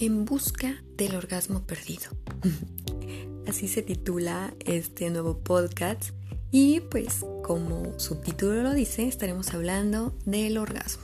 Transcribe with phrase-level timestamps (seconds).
[0.00, 2.12] En busca del orgasmo perdido.
[3.48, 6.10] Así se titula este nuevo podcast
[6.52, 11.02] y pues como su título lo dice, estaremos hablando del orgasmo.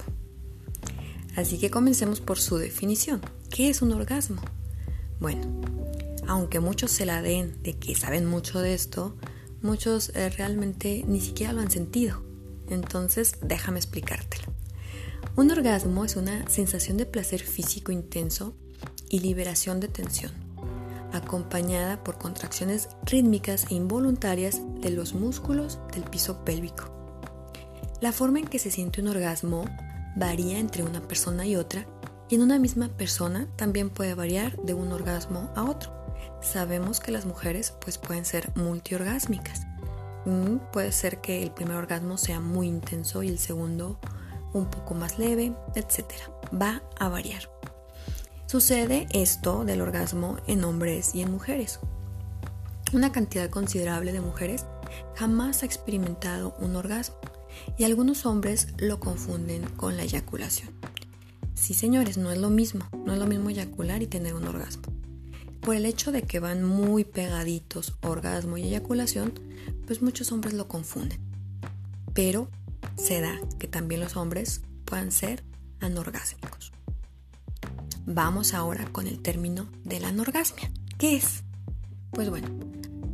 [1.34, 3.20] Así que comencemos por su definición.
[3.50, 4.40] ¿Qué es un orgasmo?
[5.18, 5.42] Bueno,
[6.28, 9.16] aunque muchos se la den de que saben mucho de esto,
[9.60, 12.22] muchos eh, realmente ni siquiera lo han sentido.
[12.68, 14.54] Entonces, déjame explicártelo.
[15.34, 18.54] Un orgasmo es una sensación de placer físico intenso
[19.14, 20.32] y liberación de tensión,
[21.12, 26.90] acompañada por contracciones rítmicas e involuntarias de los músculos del piso pélvico.
[28.00, 29.66] La forma en que se siente un orgasmo
[30.16, 31.86] varía entre una persona y otra
[32.28, 35.92] y en una misma persona también puede variar de un orgasmo a otro.
[36.42, 39.64] Sabemos que las mujeres pues pueden ser multiorgásmicas.
[40.24, 44.00] Mm, puede ser que el primer orgasmo sea muy intenso y el segundo
[44.52, 46.04] un poco más leve, etc.
[46.52, 47.53] Va a variar.
[48.46, 51.80] Sucede esto del orgasmo en hombres y en mujeres.
[52.92, 54.66] Una cantidad considerable de mujeres
[55.16, 57.16] jamás ha experimentado un orgasmo
[57.78, 60.70] y algunos hombres lo confunden con la eyaculación.
[61.54, 64.84] Sí, señores, no es lo mismo, no es lo mismo eyacular y tener un orgasmo.
[65.62, 69.32] Por el hecho de que van muy pegaditos orgasmo y eyaculación,
[69.86, 71.18] pues muchos hombres lo confunden.
[72.12, 72.48] Pero
[72.96, 75.42] se da que también los hombres puedan ser
[75.80, 76.73] anorgásmicos.
[78.06, 80.70] Vamos ahora con el término de la anorgasmia.
[80.98, 81.42] ¿Qué es?
[82.10, 82.48] Pues bueno,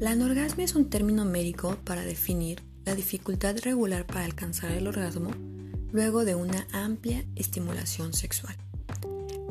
[0.01, 5.31] la anorgasmia es un término médico para definir la dificultad regular para alcanzar el orgasmo
[5.93, 8.57] luego de una amplia estimulación sexual.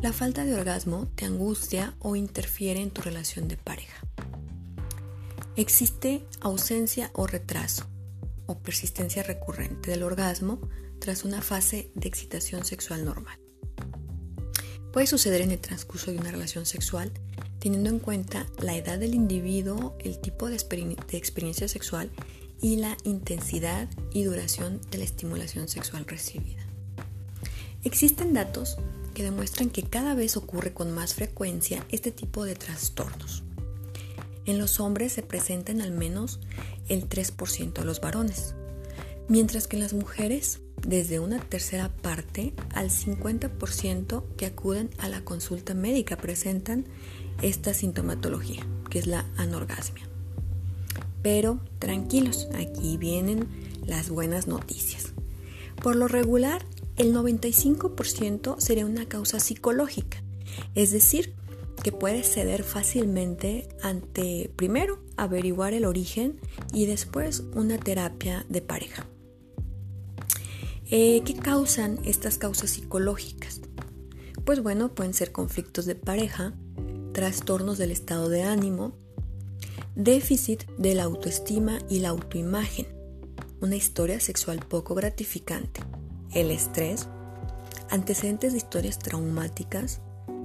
[0.02, 4.02] La falta de orgasmo te angustia o interfiere en tu relación de pareja.
[5.56, 7.86] Existe ausencia o retraso
[8.46, 10.60] o persistencia recurrente del orgasmo
[11.00, 13.40] tras una fase de excitación sexual normal.
[14.92, 17.12] Puede suceder en el transcurso de una relación sexual
[17.60, 20.56] teniendo en cuenta la edad del individuo, el tipo de,
[21.12, 22.10] experiencia sexual
[22.62, 26.66] y la intensidad y duración de la estimulación sexual recibida.
[27.84, 28.78] Existen datos
[29.14, 33.44] que demuestran que cada vez ocurre con más frecuencia este tipo de trastornos.
[34.46, 36.40] En los hombres se presentan al menos
[36.88, 38.56] el 3% de los varones,
[39.28, 45.24] mientras que en las mujeres desde una tercera parte al 50% que acuden a la
[45.24, 46.86] consulta médica presentan
[47.42, 50.08] esta sintomatología, que es la anorgasmia.
[51.22, 53.48] Pero tranquilos, aquí vienen
[53.86, 55.14] las buenas noticias.
[55.82, 56.66] Por lo regular,
[56.98, 60.22] el 95% sería una causa psicológica,
[60.76, 61.34] es decir,
[61.82, 66.40] que puede ceder fácilmente ante, primero, averiguar el origen
[66.74, 69.06] y después una terapia de pareja.
[70.92, 73.62] Eh, ¿Qué causan estas causas psicológicas?
[74.44, 76.54] Pues bueno, pueden ser conflictos de pareja,
[77.14, 78.94] trastornos del estado de ánimo,
[79.96, 82.88] déficit de la autoestima y la autoimagen,
[83.62, 85.82] una historia sexual poco gratificante,
[86.34, 87.08] el estrés,
[87.92, 90.02] antecedentes de historias traumáticas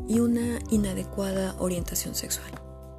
[0.06, 2.50] y una inadecuada orientación sexual.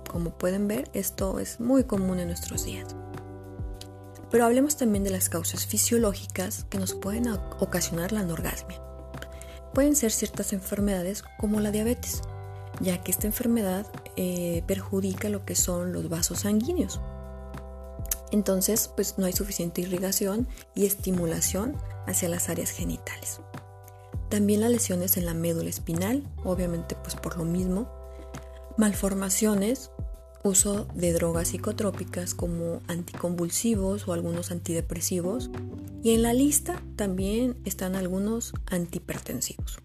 [0.10, 2.96] Como pueden ver, esto es muy común en nuestros días.
[4.36, 7.30] Pero hablemos también de las causas fisiológicas que nos pueden
[7.62, 8.82] ocasionar la anorgasmia.
[9.74, 12.20] Pueden ser ciertas enfermedades como la diabetes,
[12.82, 13.88] ya que esta enfermedad
[14.18, 17.00] eh, perjudica lo que son los vasos sanguíneos.
[18.34, 23.40] Entonces, pues no hay suficiente irrigación y estimulación hacia las áreas genitales.
[24.28, 27.90] También las lesiones en la médula espinal, obviamente pues por lo mismo.
[28.76, 29.92] Malformaciones
[30.46, 35.50] uso de drogas psicotrópicas como anticonvulsivos o algunos antidepresivos
[36.04, 39.80] y en la lista también están algunos antihipertensivos.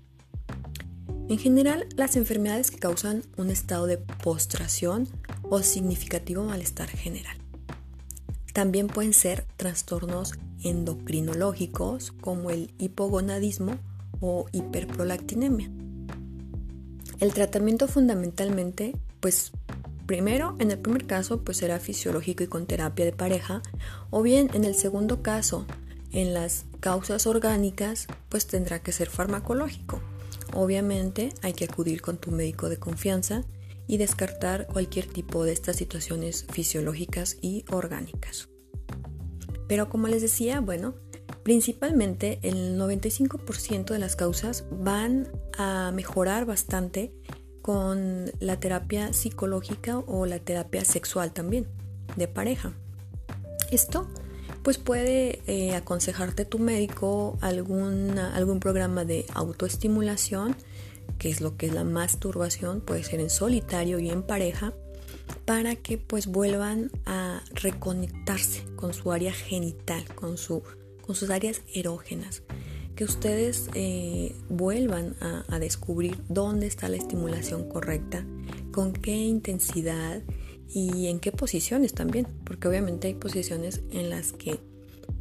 [1.29, 5.09] En general, las enfermedades que causan un estado de postración
[5.49, 7.37] o significativo malestar general.
[8.53, 13.77] También pueden ser trastornos endocrinológicos como el hipogonadismo
[14.21, 15.71] o hiperprolactinemia.
[17.21, 19.53] El tratamiento fundamentalmente pues
[20.11, 23.63] Primero, en el primer caso, pues será fisiológico y con terapia de pareja,
[24.11, 25.67] o bien en el segundo caso,
[26.11, 30.01] en las causas orgánicas, pues tendrá que ser farmacológico.
[30.53, 33.45] Obviamente hay que acudir con tu médico de confianza
[33.87, 38.49] y descartar cualquier tipo de estas situaciones fisiológicas y orgánicas.
[39.69, 40.97] Pero como les decía, bueno,
[41.45, 47.15] principalmente el 95% de las causas van a mejorar bastante
[47.63, 51.67] con la terapia psicológica o la terapia sexual también,
[52.17, 52.73] de pareja.
[53.71, 54.09] Esto
[54.63, 60.55] pues puede eh, aconsejarte tu médico algún programa de autoestimulación
[61.21, 64.73] que es lo que es la masturbación, puede ser en solitario y en pareja,
[65.45, 70.63] para que pues vuelvan a reconectarse con su área genital, con, su,
[71.03, 72.43] con sus áreas erógenas.
[73.01, 78.27] Que ustedes eh, vuelvan a, a descubrir dónde está la estimulación correcta,
[78.73, 80.21] con qué intensidad
[80.69, 84.61] y en qué posiciones también, porque obviamente hay posiciones en las que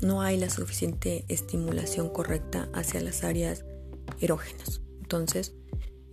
[0.02, 3.64] no hay la suficiente estimulación correcta hacia las áreas
[4.20, 4.82] erógenas.
[5.00, 5.54] Entonces,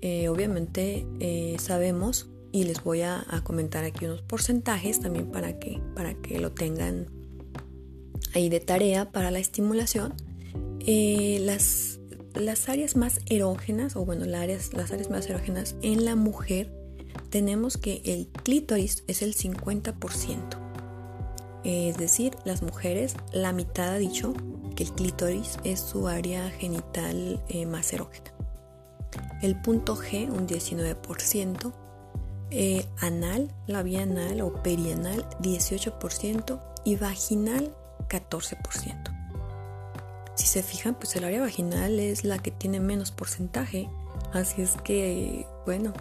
[0.02, 5.80] eh, obviamente eh, sabemos y les voy a, comentar aquí unos porcentajes también para que,
[5.96, 7.06] para que lo tengan
[8.34, 10.14] ahí de tarea para la estimulación.
[10.86, 11.98] Eh, las,
[12.34, 16.72] las áreas más erógenas, o bueno, las áreas, las áreas más erógenas en la mujer,
[17.30, 20.66] tenemos que el clítoris es el 50%.
[21.64, 24.34] Es decir, las mujeres, la mitad ha dicho
[24.76, 28.32] que el clítoris es su área genital eh, más erógena.
[29.42, 31.72] El punto G, un 19%.
[32.52, 36.60] Eh, anal, la vía anal o perianal, 18%.
[36.84, 37.74] Y vaginal,
[38.08, 39.15] 14%.
[40.36, 43.88] Si se fijan, pues el área vaginal es la que tiene menos porcentaje.
[44.34, 45.94] Así es que, bueno,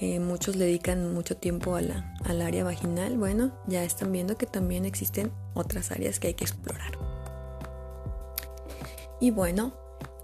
[0.00, 3.16] eh, muchos le dedican mucho tiempo a la, al área vaginal.
[3.16, 6.98] Bueno, ya están viendo que también existen otras áreas que hay que explorar.
[9.20, 9.72] Y bueno,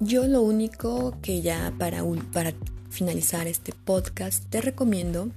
[0.00, 2.02] yo lo único que ya para,
[2.32, 2.52] para
[2.90, 5.30] finalizar este podcast te recomiendo,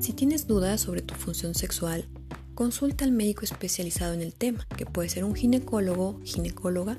[0.00, 2.08] si tienes dudas sobre tu función sexual,
[2.54, 6.98] consulta al médico especializado en el tema, que puede ser un ginecólogo, ginecóloga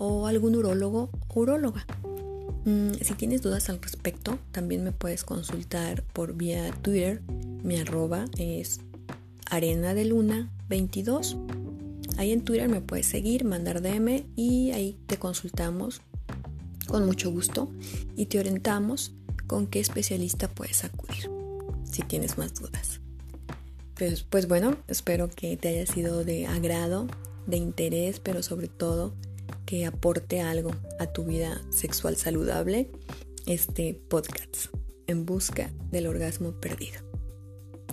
[0.00, 1.86] o algún urólogo o uróloga.
[2.64, 7.20] Mm, si tienes dudas al respecto, también me puedes consultar por vía Twitter.
[7.62, 8.80] Mi arroba es
[9.50, 11.36] arena de luna 22.
[12.16, 16.00] Ahí en Twitter me puedes seguir, mandar DM y ahí te consultamos
[16.86, 17.70] con mucho gusto
[18.16, 19.12] y te orientamos
[19.46, 21.30] con qué especialista puedes acudir
[21.84, 23.00] si tienes más dudas.
[23.96, 27.06] Pues, pues bueno, espero que te haya sido de agrado,
[27.46, 29.14] de interés, pero sobre todo
[29.70, 32.90] que aporte algo a tu vida sexual saludable
[33.46, 34.66] este podcast
[35.06, 37.00] en busca del orgasmo perdido.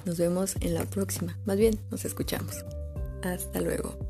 [0.03, 2.65] Nos vemos en la próxima, más bien nos escuchamos.
[3.21, 4.06] Hasta luego.